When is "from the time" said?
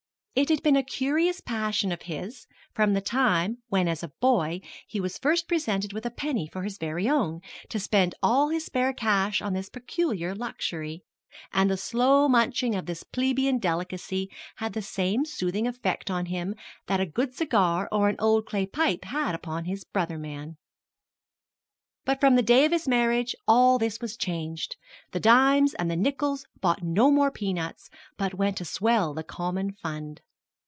2.71-3.57